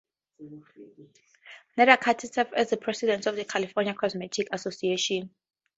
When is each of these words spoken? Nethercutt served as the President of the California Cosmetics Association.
Nethercutt 1.77 2.33
served 2.33 2.55
as 2.55 2.71
the 2.71 2.77
President 2.77 3.27
of 3.27 3.35
the 3.35 3.45
California 3.45 3.93
Cosmetics 3.93 4.49
Association. 4.51 5.29